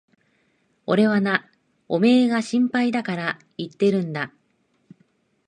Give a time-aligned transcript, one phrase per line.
[0.87, 1.47] 俺はな、
[1.87, 4.33] おめえが心配だから言ってるんだ。